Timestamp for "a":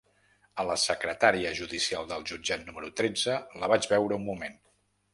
0.63-0.63